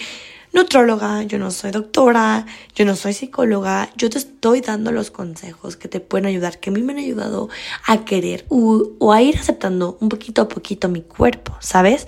nutróloga, 0.54 1.22
yo 1.22 1.38
no 1.38 1.52
soy 1.52 1.70
doctora, 1.70 2.48
yo 2.74 2.86
no 2.86 2.96
soy 2.96 3.14
psicóloga, 3.14 3.92
yo 3.96 4.10
te 4.10 4.18
estoy 4.18 4.62
dando 4.62 4.92
los 4.92 5.12
consejos 5.12 5.78
que 5.78 5.88
te 5.88 6.00
pueden 6.00 6.26
ayudar, 6.26 6.60
que 6.60 6.72
a 6.72 6.74
mí 6.74 6.82
me 6.82 6.94
han 6.94 6.98
ayudado 6.98 7.48
a 7.86 8.06
querer 8.06 8.48
o 8.50 9.14
a 9.14 9.22
ir 9.22 9.38
aceptando 9.38 10.00
un 10.02 10.10
poquito 10.10 10.42
a 10.42 10.48
poquito 10.50 10.90
mi 10.90 11.04
cuerpo, 11.04 11.56
¿sabes? 11.60 12.08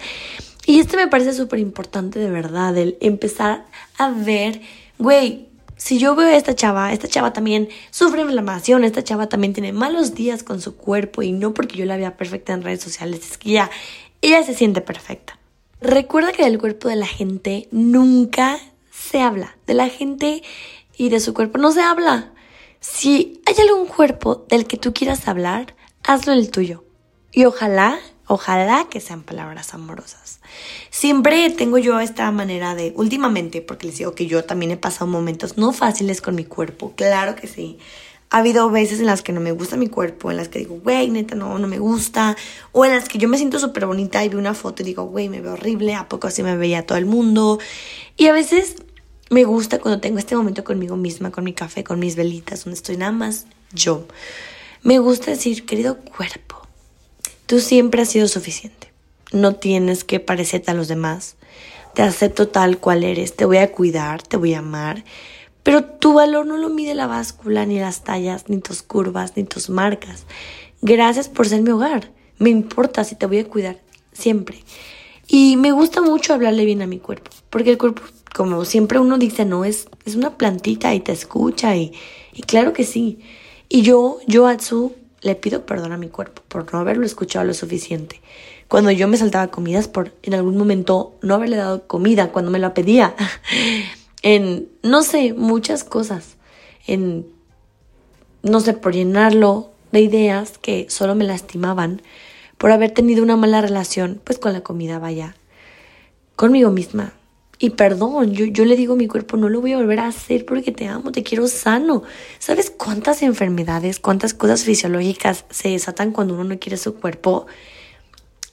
Y 0.69 0.79
este 0.79 0.97
me 0.97 1.07
parece 1.07 1.33
súper 1.33 1.57
importante 1.57 2.19
de 2.19 2.29
verdad, 2.29 2.77
el 2.77 2.95
empezar 3.01 3.65
a 3.97 4.11
ver, 4.11 4.61
güey, 4.99 5.47
Si 5.77 5.97
yo 5.97 6.15
veo 6.15 6.27
a 6.27 6.35
esta 6.35 6.53
chava, 6.53 6.93
esta 6.93 7.07
chava 7.07 7.33
también 7.33 7.69
sufre 7.89 8.21
inflamación, 8.21 8.83
esta 8.83 9.03
chava 9.03 9.29
también 9.29 9.53
tiene 9.53 9.73
malos 9.73 10.13
días 10.13 10.43
con 10.43 10.61
su 10.61 10.75
cuerpo 10.75 11.23
y 11.23 11.31
no 11.31 11.55
porque 11.55 11.75
yo 11.75 11.85
la 11.85 11.97
vea 11.97 12.17
perfecta 12.17 12.53
en 12.53 12.61
redes 12.61 12.81
sociales, 12.81 13.31
es 13.31 13.39
que 13.39 13.49
ya, 13.49 13.71
ella 14.21 14.43
se 14.43 14.53
siente 14.53 14.81
perfecta. 14.81 15.39
Recuerda 15.81 16.33
que 16.33 16.43
del 16.43 16.59
cuerpo 16.59 16.87
de 16.87 16.97
la 16.97 17.07
gente 17.07 17.67
nunca 17.71 18.59
se 18.91 19.21
habla, 19.21 19.57
de 19.65 19.73
la 19.73 19.89
gente 19.89 20.43
y 20.95 21.09
de 21.09 21.19
su 21.19 21.33
cuerpo 21.33 21.57
no 21.57 21.71
se 21.71 21.81
habla. 21.81 22.31
Si 22.79 23.41
hay 23.47 23.55
algún 23.67 23.87
cuerpo 23.87 24.45
del 24.49 24.67
que 24.67 24.77
tú 24.77 24.93
quieras 24.93 25.27
hablar, 25.27 25.73
hazlo 26.03 26.33
el 26.33 26.51
tuyo. 26.51 26.83
Y 27.31 27.45
ojalá, 27.45 27.97
ojalá 28.29 28.85
que 28.91 29.01
sean 29.01 29.23
palabras 29.23 29.73
amorosas. 29.73 30.39
Siempre 30.91 31.49
tengo 31.49 31.79
yo 31.79 31.99
esta 31.99 32.29
manera 32.31 32.75
de, 32.75 32.93
últimamente, 32.95 33.61
porque 33.61 33.87
les 33.87 33.97
digo 33.97 34.13
que 34.13 34.27
yo 34.27 34.45
también 34.45 34.71
he 34.71 34.77
pasado 34.77 35.07
momentos 35.07 35.57
no 35.57 35.73
fáciles 35.73 36.21
con 36.21 36.35
mi 36.35 36.45
cuerpo, 36.45 36.93
claro 36.95 37.35
que 37.35 37.47
sí. 37.47 37.79
Ha 38.29 38.37
habido 38.37 38.69
veces 38.69 38.99
en 38.99 39.07
las 39.07 39.23
que 39.23 39.33
no 39.33 39.41
me 39.41 39.51
gusta 39.51 39.77
mi 39.77 39.87
cuerpo, 39.87 40.29
en 40.29 40.37
las 40.37 40.47
que 40.47 40.59
digo, 40.59 40.79
güey, 40.83 41.09
neta, 41.09 41.33
no, 41.33 41.57
no 41.57 41.67
me 41.67 41.79
gusta. 41.79 42.37
O 42.71 42.85
en 42.85 42.91
las 42.91 43.09
que 43.09 43.17
yo 43.17 43.27
me 43.27 43.37
siento 43.37 43.57
súper 43.57 43.87
bonita 43.87 44.23
y 44.23 44.29
veo 44.29 44.37
una 44.37 44.53
foto 44.53 44.83
y 44.83 44.85
digo, 44.85 45.05
güey, 45.05 45.27
me 45.27 45.41
veo 45.41 45.53
horrible, 45.53 45.95
¿a 45.95 46.07
poco 46.07 46.27
así 46.27 46.43
me 46.43 46.55
veía 46.55 46.85
todo 46.85 46.99
el 46.99 47.07
mundo? 47.07 47.57
Y 48.15 48.27
a 48.27 48.33
veces 48.33 48.75
me 49.31 49.43
gusta 49.43 49.79
cuando 49.79 49.99
tengo 49.99 50.19
este 50.19 50.35
momento 50.35 50.63
conmigo 50.63 50.95
misma, 50.95 51.31
con 51.31 51.43
mi 51.43 51.53
café, 51.53 51.83
con 51.83 51.97
mis 51.97 52.15
velitas, 52.15 52.65
donde 52.65 52.75
estoy 52.75 52.97
nada 52.97 53.11
más 53.11 53.47
yo. 53.73 54.05
Me 54.83 54.99
gusta 54.99 55.31
decir, 55.31 55.65
querido 55.65 55.97
cuerpo, 55.97 56.58
tú 57.49 57.59
siempre 57.59 58.03
has 58.03 58.09
sido 58.09 58.29
suficiente. 58.29 58.93
No 59.33 59.55
tienes 59.55 60.03
que 60.03 60.19
parecerte 60.19 60.71
a 60.71 60.75
los 60.75 60.87
demás. 60.87 61.35
Te 61.95 62.03
acepto 62.03 62.47
tal 62.47 62.77
cual 62.77 63.03
eres, 63.03 63.35
te 63.35 63.45
voy 63.45 63.57
a 63.57 63.71
cuidar, 63.71 64.21
te 64.21 64.37
voy 64.37 64.53
a 64.53 64.59
amar 64.59 65.03
pero 65.63 65.83
tu 65.83 66.13
valor 66.13 66.45
no 66.45 66.57
lo 66.57 66.69
mide 66.69 66.95
la 66.95 67.07
báscula, 67.07 67.65
ni 67.65 67.79
las 67.79 68.03
tallas, 68.03 68.45
ni 68.47 68.59
tus 68.59 68.81
curvas, 68.81 69.33
ni 69.35 69.43
tus 69.43 69.69
marcas. 69.69 70.25
Gracias 70.81 71.27
por 71.27 71.47
ser 71.47 71.61
mi 71.61 71.71
hogar. 71.71 72.11
Me 72.37 72.49
importa 72.49 73.03
si 73.03 73.15
te 73.15 73.25
voy 73.25 73.39
a 73.39 73.47
cuidar 73.47 73.77
siempre. 74.13 74.63
Y 75.27 75.57
me 75.57 75.71
gusta 75.71 76.01
mucho 76.01 76.33
hablarle 76.33 76.65
bien 76.65 76.81
a 76.81 76.87
mi 76.87 76.97
cuerpo, 76.97 77.29
porque 77.49 77.69
el 77.69 77.77
cuerpo, 77.77 78.01
como 78.33 78.65
siempre 78.65 78.97
uno 78.97 79.19
dice, 79.19 79.45
no, 79.45 79.63
es, 79.63 79.87
es 80.05 80.15
una 80.15 80.37
plantita 80.37 80.95
y 80.95 81.01
te 81.01 81.11
escucha 81.11 81.75
y, 81.75 81.93
y 82.33 82.41
claro 82.41 82.73
que 82.73 82.83
sí. 82.83 83.19
Y 83.67 83.83
yo, 83.83 84.17
yo, 84.25 84.47
Atsu, 84.47 84.95
le 85.21 85.35
pido 85.35 85.65
perdón 85.65 85.91
a 85.91 85.97
mi 85.97 86.07
cuerpo 86.07 86.41
por 86.47 86.71
no 86.73 86.79
haberlo 86.79 87.05
escuchado 87.05 87.45
lo 87.45 87.53
suficiente. 87.53 88.21
Cuando 88.67 88.91
yo 88.91 89.07
me 89.07 89.17
saltaba 89.17 89.47
comidas 89.47 89.87
por 89.87 90.13
en 90.23 90.33
algún 90.33 90.57
momento 90.57 91.15
no 91.21 91.35
haberle 91.35 91.57
dado 91.57 91.87
comida 91.87 92.31
cuando 92.31 92.51
me 92.51 92.59
lo 92.59 92.73
pedía 92.73 93.15
en, 94.21 94.69
no 94.83 95.03
sé, 95.03 95.33
muchas 95.33 95.83
cosas, 95.83 96.35
en, 96.85 97.27
no 98.43 98.59
sé, 98.59 98.73
por 98.73 98.93
llenarlo 98.93 99.71
de 99.91 100.01
ideas 100.01 100.57
que 100.57 100.85
solo 100.89 101.15
me 101.15 101.25
lastimaban, 101.25 102.01
por 102.57 102.71
haber 102.71 102.91
tenido 102.91 103.23
una 103.23 103.37
mala 103.37 103.61
relación, 103.61 104.21
pues 104.23 104.37
con 104.37 104.53
la 104.53 104.61
comida, 104.61 104.99
vaya, 104.99 105.35
conmigo 106.35 106.69
misma. 106.71 107.13
Y 107.61 107.71
perdón, 107.71 108.31
yo, 108.31 108.45
yo 108.45 108.63
le 108.63 108.77
digo 108.77 108.93
a 108.93 108.95
mi 108.95 109.07
cuerpo, 109.07 109.35
no 109.35 109.49
lo 109.49 109.59
voy 109.59 109.73
a 109.73 109.77
volver 109.77 109.99
a 109.99 110.07
hacer 110.07 110.45
porque 110.45 110.71
te 110.71 110.87
amo, 110.87 111.11
te 111.11 111.23
quiero 111.23 111.45
sano. 111.49 112.03
¿Sabes 112.39 112.71
cuántas 112.71 113.21
enfermedades, 113.21 113.99
cuántas 113.99 114.33
cosas 114.33 114.63
fisiológicas 114.63 115.43
se 115.49 115.67
desatan 115.67 116.13
cuando 116.13 116.35
uno 116.35 116.45
no 116.45 116.57
quiere 116.57 116.77
su 116.77 116.95
cuerpo? 116.95 117.47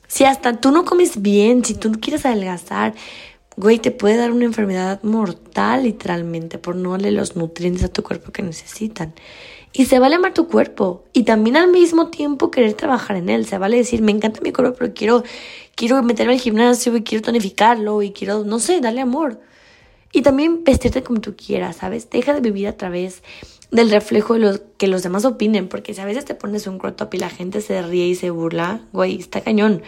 Si 0.09 0.25
hasta 0.25 0.61
tú 0.61 0.73
no 0.73 0.85
comes 0.85 1.23
bien, 1.23 1.65
si 1.65 1.75
tú 1.75 1.89
no 1.89 2.01
quieres 2.01 2.27
adelgazar, 2.27 2.95
güey, 3.57 3.79
te 3.79 3.93
puede 3.93 4.17
dar 4.17 4.33
una 4.33 4.45
enfermedad 4.45 5.01
mortal 5.05 5.85
literalmente 5.85 6.59
por 6.59 6.75
no 6.75 6.91
darle 6.91 7.13
los 7.13 7.37
nutrientes 7.37 7.85
a 7.85 7.89
tu 7.89 8.03
cuerpo 8.03 8.33
que 8.33 8.43
necesitan. 8.43 9.15
Y 9.79 9.85
se 9.85 9.99
vale 9.99 10.15
amar 10.15 10.33
tu 10.33 10.49
cuerpo 10.49 11.05
y 11.13 11.25
también 11.25 11.59
al 11.59 11.71
mismo 11.71 12.09
tiempo 12.09 12.51
querer 12.51 12.73
trabajar 12.73 13.17
en 13.17 13.29
él. 13.29 13.45
Se 13.45 13.59
vale 13.59 13.77
decir, 13.77 14.01
me 14.01 14.11
encanta 14.11 14.41
mi 14.41 14.51
cuerpo, 14.51 14.75
pero 14.79 14.95
quiero, 14.95 15.23
quiero 15.75 16.03
meterme 16.03 16.33
al 16.33 16.41
gimnasio 16.41 16.97
y 16.97 17.03
quiero 17.03 17.23
tonificarlo 17.23 18.01
y 18.01 18.13
quiero, 18.13 18.43
no 18.45 18.59
sé, 18.59 18.81
darle 18.81 19.03
amor. 19.03 19.39
Y 20.13 20.23
también 20.23 20.65
vestirte 20.65 21.03
como 21.03 21.21
tú 21.21 21.37
quieras, 21.37 21.77
¿sabes? 21.77 22.09
Deja 22.09 22.33
de 22.33 22.41
vivir 22.41 22.69
a 22.69 22.77
través 22.79 23.23
del 23.71 23.91
reflejo 23.91 24.33
de 24.33 24.41
lo 24.41 24.61
que 24.79 24.87
los 24.87 25.03
demás 25.03 25.27
opinen, 25.27 25.69
porque 25.69 25.93
si 25.93 26.01
a 26.01 26.07
veces 26.07 26.25
te 26.25 26.35
pones 26.35 26.67
un 26.67 26.79
crop 26.79 26.97
top 26.97 27.13
y 27.13 27.19
la 27.19 27.29
gente 27.29 27.61
se 27.61 27.83
ríe 27.83 28.07
y 28.07 28.15
se 28.15 28.31
burla, 28.31 28.81
güey, 28.95 29.19
está 29.19 29.43
cañón 29.43 29.83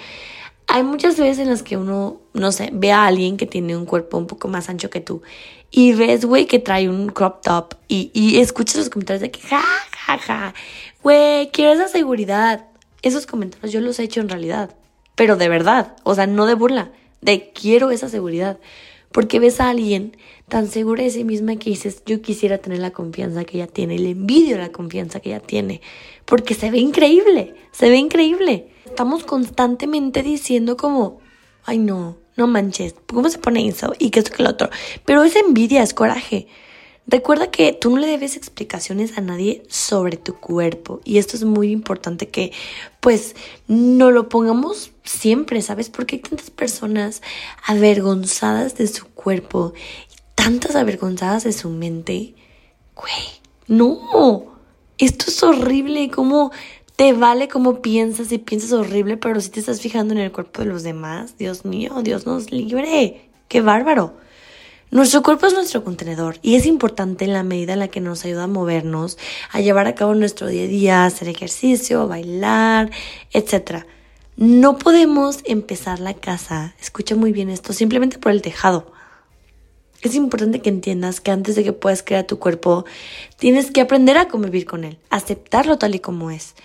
hay 0.69 0.83
muchas 0.83 1.19
veces 1.19 1.39
en 1.39 1.49
las 1.49 1.63
que 1.63 1.77
uno, 1.77 2.21
no 2.35 2.53
sé, 2.53 2.71
ve 2.73 2.93
a 2.93 3.07
alguien 3.07 3.39
que 3.39 3.47
tiene 3.47 3.77
un 3.77 3.87
cuerpo 3.87 4.19
un 4.19 4.27
poco 4.27 4.49
más 4.49 4.69
ancho 4.69 4.91
que 4.91 5.01
tú 5.01 5.23
y 5.71 5.93
ves, 5.93 6.25
güey, 6.25 6.47
que 6.47 6.59
trae 6.59 6.89
un 6.89 7.09
crop 7.09 7.43
top 7.43 7.75
y, 7.89 8.11
y 8.15 8.39
escuchas 8.39 8.77
los 8.77 8.91
comentarios 8.91 9.23
de 9.23 9.31
que, 9.31 9.41
ja, 9.41 9.63
ja, 10.07 10.19
ja, 10.19 10.55
güey, 11.03 11.51
quiero 11.51 11.73
esa 11.73 11.89
seguridad. 11.89 12.67
Esos 13.03 13.27
comentarios 13.27 13.73
yo 13.73 13.81
los 13.81 13.99
he 13.99 14.05
hecho 14.05 14.21
en 14.21 14.29
realidad, 14.29 14.75
pero 15.15 15.37
de 15.37 15.49
verdad, 15.49 15.97
o 16.05 16.15
sea, 16.15 16.27
no 16.27 16.47
de 16.47 16.55
burla, 16.55 16.91
de 17.21 17.53
quiero 17.53 17.91
esa 17.91 18.09
seguridad. 18.09 18.59
Porque 19.13 19.41
ves 19.41 19.61
a 19.61 19.71
alguien 19.71 20.17
tan 20.49 20.69
segura 20.69 21.03
de 21.03 21.11
sí 21.11 21.25
misma 21.25 21.57
que 21.57 21.71
dices, 21.71 22.03
yo 22.05 22.21
quisiera 22.21 22.59
tener 22.59 22.81
la 22.81 22.91
confianza 22.91 23.45
que 23.45 23.59
ella 23.59 23.67
tiene, 23.67 23.95
y 23.95 23.99
le 23.99 24.11
envidio 24.11 24.59
la 24.59 24.71
confianza 24.71 25.21
que 25.21 25.31
ella 25.31 25.41
tiene, 25.41 25.81
porque 26.25 26.55
se 26.55 26.71
ve 26.71 26.79
increíble, 26.79 27.55
se 27.73 27.89
ve 27.89 27.97
increíble 27.97 28.69
estamos 28.89 29.25
constantemente 29.25 30.23
diciendo 30.23 30.77
como, 30.77 31.21
ay 31.65 31.79
no, 31.79 32.17
no 32.37 32.47
manches, 32.47 32.95
¿cómo 33.07 33.29
se 33.29 33.39
pone 33.39 33.69
eso? 33.69 33.93
Y 33.99 34.11
que 34.11 34.21
esto 34.21 34.33
que 34.33 34.43
lo 34.43 34.51
otro. 34.51 34.71
Pero 35.05 35.23
es 35.23 35.37
envidia, 35.37 35.83
es 35.83 35.95
coraje. 35.95 36.49
Recuerda 37.07 37.51
que 37.51 37.73
tú 37.73 37.91
no 37.91 37.97
le 37.99 38.07
debes 38.07 38.37
explicaciones 38.37 39.17
a 39.17 39.23
nadie 39.23 39.63
sobre 39.69 40.19
tu 40.19 40.35
cuerpo 40.35 41.01
y 41.05 41.17
esto 41.17 41.37
es 41.37 41.45
muy 41.45 41.71
importante 41.71 42.29
que 42.29 42.53
pues 43.01 43.35
no 43.67 44.11
lo 44.11 44.29
pongamos 44.29 44.93
siempre, 45.05 45.63
¿sabes? 45.63 45.89
Porque 45.89 46.17
hay 46.17 46.23
tantas 46.23 46.51
personas 46.51 47.23
avergonzadas 47.67 48.77
de 48.77 48.89
su 48.89 49.07
cuerpo 49.07 49.73
tantas 50.39 50.77
avergonzadas 50.77 51.45
de 51.45 51.53
su 51.53 51.69
mente. 51.69 52.35
Güey, 52.95 53.13
no, 53.67 54.55
esto 54.97 55.27
es 55.29 55.43
horrible, 55.43 56.11
como 56.11 56.53
te 56.99 57.13
vale 57.13 57.47
como 57.47 57.81
piensas 57.81 58.33
y 58.33 58.39
piensas 58.39 58.73
horrible, 58.73 59.17
pero 59.17 59.41
si 59.41 59.51
te 59.51 59.61
estás 59.61 59.81
fijando 59.81 60.15
en 60.15 60.19
el 60.19 60.33
cuerpo 60.33 60.63
de 60.63 60.69
los 60.69 60.83
demás, 60.83 61.39
Dios 61.39 61.65
mío, 61.65 62.03
Dios 62.03 62.27
nos 62.27 62.51
libre. 62.51 63.31
¡Qué 63.47 63.61
bárbaro! 63.61 64.17
Nuestro 64.91 65.23
cuerpo 65.23 65.47
es 65.47 65.53
nuestro 65.53 65.85
contenedor 65.85 66.41
y 66.43 66.57
es 66.57 66.67
importante 66.67 67.25
en 67.25 67.35
la 67.35 67.45
medida 67.45 67.75
en 67.75 67.79
la 67.79 67.87
que 67.87 68.01
nos 68.01 68.25
ayuda 68.25 68.43
a 68.43 68.47
movernos, 68.49 69.17
a 69.53 69.61
llevar 69.61 69.87
a 69.87 69.95
cabo 69.95 70.17
nuestro 70.17 70.49
día 70.49 70.65
a 70.65 70.67
día, 70.67 71.05
hacer 71.05 71.29
ejercicio, 71.29 72.09
bailar, 72.09 72.91
etc. 73.31 73.85
No 74.37 74.77
podemos 74.77 75.39
empezar 75.45 76.01
la 76.01 76.15
casa, 76.15 76.75
escucha 76.81 77.15
muy 77.15 77.31
bien 77.31 77.49
esto, 77.49 77.73
simplemente 77.73 78.19
por 78.19 78.33
el 78.33 78.43
tejado. 78.43 78.91
Es 80.03 80.17
importante 80.17 80.63
que 80.63 80.71
entiendas 80.71 81.21
que 81.21 81.31
antes 81.31 81.55
de 81.55 81.63
que 81.63 81.73
puedas 81.73 82.03
crear 82.03 82.27
tu 82.27 82.41
cuerpo, 82.41 82.87
tienes 83.37 83.71
que 83.71 83.83
aprender 83.83 84.19
a 84.19 84.27
convivir 84.27 84.65
con 84.67 84.83
él, 84.83 84.99
aceptarlo 85.11 85.79
tal 85.79 85.95
y 85.95 86.01
como 86.01 86.33
es. 86.33 86.57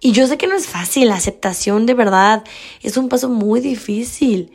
Y 0.00 0.12
yo 0.12 0.26
sé 0.26 0.38
que 0.38 0.46
no 0.46 0.56
es 0.56 0.66
fácil, 0.66 1.08
la 1.08 1.16
aceptación 1.16 1.84
de 1.84 1.94
verdad 1.94 2.42
es 2.82 2.96
un 2.96 3.08
paso 3.10 3.28
muy 3.28 3.60
difícil. 3.60 4.50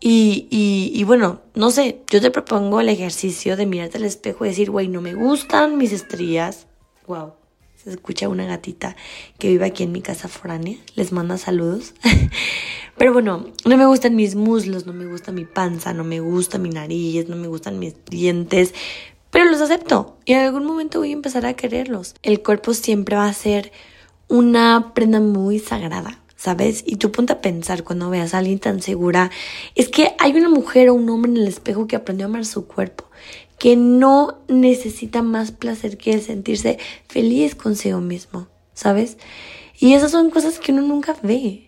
Y, 0.00 0.46
y, 0.50 1.04
bueno, 1.04 1.40
no 1.54 1.70
sé, 1.70 2.00
yo 2.10 2.20
te 2.20 2.30
propongo 2.30 2.80
el 2.80 2.88
ejercicio 2.88 3.56
de 3.56 3.66
mirarte 3.66 3.98
al 3.98 4.04
espejo 4.04 4.44
y 4.44 4.50
decir, 4.50 4.70
güey, 4.70 4.88
no 4.88 5.00
me 5.00 5.14
gustan 5.14 5.78
mis 5.78 5.92
estrías. 5.92 6.66
Wow, 7.06 7.32
se 7.82 7.90
escucha 7.90 8.28
una 8.28 8.46
gatita 8.46 8.94
que 9.38 9.48
vive 9.48 9.64
aquí 9.66 9.82
en 9.82 9.92
mi 9.92 10.02
casa 10.02 10.28
foránea. 10.28 10.76
Les 10.94 11.12
manda 11.12 11.38
saludos. 11.38 11.94
Pero 12.98 13.12
bueno, 13.12 13.46
no 13.64 13.76
me 13.76 13.86
gustan 13.86 14.16
mis 14.16 14.34
muslos, 14.34 14.86
no 14.86 14.92
me 14.92 15.06
gusta 15.06 15.32
mi 15.32 15.44
panza, 15.44 15.92
no 15.92 16.04
me 16.04 16.20
gusta 16.20 16.58
mi 16.58 16.70
nariz, 16.70 17.28
no 17.28 17.36
me 17.36 17.48
gustan 17.48 17.78
mis 17.78 17.94
dientes. 18.04 18.74
Pero 19.30 19.44
los 19.46 19.60
acepto 19.60 20.16
y 20.24 20.32
en 20.32 20.40
algún 20.40 20.64
momento 20.64 21.00
voy 21.00 21.10
a 21.10 21.14
empezar 21.14 21.44
a 21.46 21.54
quererlos. 21.54 22.14
El 22.22 22.42
cuerpo 22.42 22.74
siempre 22.74 23.16
va 23.16 23.26
a 23.26 23.32
ser 23.32 23.72
una 24.28 24.92
prenda 24.94 25.20
muy 25.20 25.58
sagrada, 25.58 26.20
¿sabes? 26.36 26.84
Y 26.86 26.96
tú 26.96 27.12
ponte 27.12 27.32
a 27.32 27.40
pensar 27.40 27.84
cuando 27.84 28.10
veas 28.10 28.34
a 28.34 28.38
alguien 28.38 28.58
tan 28.58 28.82
segura, 28.82 29.30
es 29.74 29.88
que 29.88 30.14
hay 30.18 30.32
una 30.32 30.48
mujer 30.48 30.88
o 30.88 30.94
un 30.94 31.08
hombre 31.10 31.30
en 31.30 31.38
el 31.38 31.48
espejo 31.48 31.86
que 31.86 31.96
aprendió 31.96 32.26
a 32.26 32.28
amar 32.28 32.44
su 32.44 32.66
cuerpo, 32.66 33.04
que 33.58 33.76
no 33.76 34.38
necesita 34.48 35.22
más 35.22 35.50
placer 35.50 35.96
que 35.96 36.20
sentirse 36.20 36.78
feliz 37.08 37.54
consigo 37.54 38.00
mismo, 38.00 38.48
¿sabes? 38.74 39.16
Y 39.78 39.94
esas 39.94 40.10
son 40.10 40.30
cosas 40.30 40.58
que 40.58 40.72
uno 40.72 40.82
nunca 40.82 41.16
ve. 41.22 41.62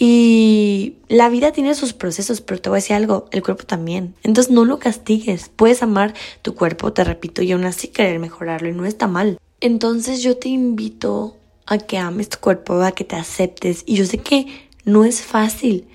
Y 0.00 0.98
la 1.08 1.28
vida 1.28 1.50
tiene 1.50 1.74
sus 1.74 1.92
procesos, 1.92 2.40
pero 2.40 2.60
te 2.60 2.68
voy 2.68 2.76
a 2.76 2.82
decir 2.82 2.94
algo, 2.94 3.26
el 3.32 3.42
cuerpo 3.42 3.64
también. 3.64 4.14
Entonces 4.22 4.52
no 4.52 4.64
lo 4.64 4.78
castigues. 4.78 5.50
Puedes 5.54 5.82
amar 5.82 6.14
tu 6.42 6.54
cuerpo, 6.54 6.92
te 6.92 7.02
repito, 7.02 7.42
y 7.42 7.50
aún 7.50 7.64
así 7.64 7.88
querer 7.88 8.20
mejorarlo 8.20 8.68
y 8.68 8.72
no 8.72 8.84
está 8.84 9.08
mal. 9.08 9.38
Entonces 9.60 10.22
yo 10.22 10.36
te 10.36 10.50
invito 10.50 11.37
a 11.68 11.78
que 11.78 11.98
ames 11.98 12.28
tu 12.28 12.38
cuerpo, 12.38 12.82
a 12.82 12.92
que 12.92 13.04
te 13.04 13.16
aceptes. 13.16 13.82
Y 13.86 13.96
yo 13.96 14.04
sé 14.06 14.18
que 14.18 14.46
no 14.84 15.04
es 15.04 15.22
fácil, 15.22 15.86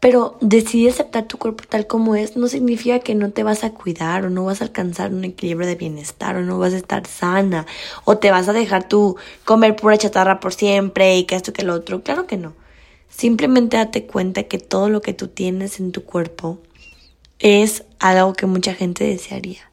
Pero 0.00 0.36
decidir 0.40 0.90
aceptar 0.90 1.26
tu 1.26 1.38
cuerpo 1.38 1.64
tal 1.68 1.88
como 1.88 2.14
es 2.14 2.36
no 2.36 2.46
significa 2.46 3.00
que 3.00 3.16
no 3.16 3.32
te 3.32 3.42
vas 3.42 3.64
a 3.64 3.74
cuidar 3.74 4.24
o 4.24 4.30
no 4.30 4.44
vas 4.44 4.60
a 4.60 4.64
alcanzar 4.64 5.12
un 5.12 5.24
equilibrio 5.24 5.66
de 5.66 5.74
bienestar 5.74 6.36
o 6.36 6.42
no 6.42 6.58
vas 6.58 6.72
a 6.72 6.76
estar 6.76 7.06
sana 7.06 7.66
o 8.04 8.16
te 8.18 8.30
vas 8.30 8.48
a 8.48 8.52
dejar 8.52 8.88
tú 8.88 9.16
comer 9.44 9.74
pura 9.74 9.98
chatarra 9.98 10.38
por 10.38 10.54
siempre 10.54 11.16
y 11.16 11.24
que 11.24 11.34
esto 11.34 11.52
que 11.52 11.64
lo 11.64 11.74
otro. 11.74 12.02
Claro 12.04 12.28
que 12.28 12.36
no. 12.36 12.54
Simplemente 13.08 13.76
date 13.76 14.06
cuenta 14.06 14.44
que 14.44 14.58
todo 14.58 14.88
lo 14.88 15.00
que 15.02 15.14
tú 15.14 15.28
tienes 15.28 15.80
en 15.80 15.90
tu 15.90 16.04
cuerpo 16.04 16.60
es 17.40 17.84
algo 17.98 18.34
que 18.34 18.46
mucha 18.46 18.74
gente 18.74 19.04
desearía. 19.04 19.68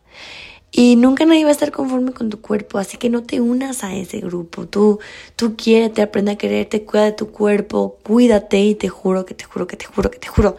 Y 0.78 0.98
nunca 0.98 1.24
nadie 1.24 1.46
va 1.46 1.52
a 1.52 1.54
estar 1.54 1.72
conforme 1.72 2.12
con 2.12 2.30
tu 2.30 2.42
cuerpo, 2.42 2.80
así 2.80 2.98
que 2.98 3.10
no 3.10 3.24
te 3.24 3.40
unas 3.40 3.86
a 3.86 3.96
ese 3.96 4.20
grupo. 4.20 4.66
Tú, 4.66 5.00
tú 5.38 5.56
quiérete, 5.56 6.02
aprende 6.02 6.32
a 6.34 6.38
quererte, 6.38 6.84
cuida 6.84 7.06
de 7.06 7.12
tu 7.14 7.32
cuerpo, 7.32 7.98
cuídate 8.04 8.60
y 8.60 8.76
te 8.76 8.90
juro 8.90 9.26
que 9.26 9.34
te 9.34 9.46
juro 9.46 9.68
que 9.68 9.78
te 9.78 9.86
juro 9.86 10.12
que 10.12 10.20
te 10.20 10.28
juro 10.28 10.58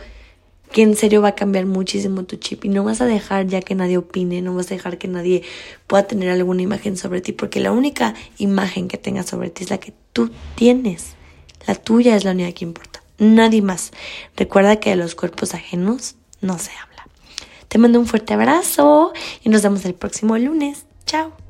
que 0.73 0.81
en 0.81 0.97
serio 0.97 1.21
va 1.21 1.29
a 1.29 1.35
cambiar 1.35 1.67
muchísimo 1.67 2.25
tu 2.25 2.37
chip 2.37 2.65
y 2.65 2.71
no 2.71 2.83
vas 2.83 3.03
a 3.03 3.05
dejar 3.05 3.47
ya 3.47 3.61
que 3.61 3.75
nadie 3.75 3.99
opine, 3.99 4.41
no 4.41 4.55
vas 4.55 4.71
a 4.71 4.75
dejar 4.75 4.97
que 4.97 5.07
nadie 5.07 5.43
pueda 5.87 6.07
tener 6.07 6.31
alguna 6.31 6.63
imagen 6.63 6.97
sobre 6.97 7.21
ti, 7.21 7.33
porque 7.33 7.61
la 7.61 7.73
única 7.73 8.15
imagen 8.39 8.89
que 8.89 8.97
tengas 8.97 9.27
sobre 9.27 9.51
ti 9.51 9.65
es 9.65 9.71
la 9.71 9.79
que 9.79 9.93
tú 10.15 10.31
tienes. 10.55 11.09
La 11.67 11.75
tuya 11.75 12.17
es 12.17 12.25
la 12.25 12.31
única 12.31 12.53
que 12.53 12.65
importa, 12.65 13.03
nadie 13.19 13.61
más. 13.61 13.93
Recuerda 14.35 14.81
que 14.81 14.89
de 14.91 14.97
los 14.97 15.15
cuerpos 15.15 15.53
ajenos 15.53 16.17
no 16.41 16.59
se 16.59 16.71
habla. 16.71 16.96
Te 17.69 17.79
mando 17.79 17.99
un 17.99 18.07
fuerte 18.07 18.35
abrazo 18.35 19.13
y 19.43 19.49
nos 19.49 19.63
vemos 19.63 19.85
el 19.85 19.95
próximo 19.95 20.37
lunes. 20.39 20.87
Chao. 21.05 21.46